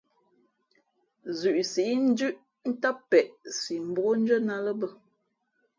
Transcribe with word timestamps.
Zʉʼ 1.39 1.59
síʼ 1.71 1.91
ndʉ́ʼ 2.07 2.37
ntám 2.69 2.95
peʼe 3.09 3.21
si 3.57 3.73
mbókndʉ́ά 3.89 4.37
nά 4.47 4.53
ā 4.59 4.63
lά 4.65 4.73
bᾱ. 4.79 4.87